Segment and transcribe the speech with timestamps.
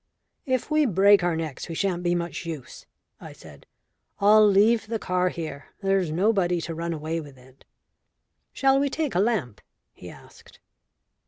[0.47, 2.87] "If we break our necks we shan't be much use,"
[3.19, 3.67] I said.
[4.19, 5.67] "I'll leave the car here.
[5.83, 7.65] There's nobody to run away with it."
[8.51, 9.61] "Shall we take a lamp?"
[9.93, 10.59] he asked.